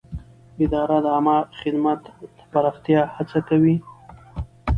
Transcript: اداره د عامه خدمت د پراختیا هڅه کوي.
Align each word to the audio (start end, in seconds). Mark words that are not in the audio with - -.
اداره 0.63 0.97
د 1.01 1.05
عامه 1.13 1.37
خدمت 1.59 2.01
د 2.37 2.39
پراختیا 2.51 3.01
هڅه 3.15 3.39
کوي. 3.49 3.75